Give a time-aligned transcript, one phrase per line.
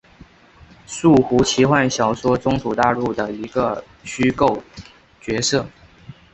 [0.87, 4.59] 树胡奇幻小说中土大陆的一个虚构
[5.21, 5.63] 角色。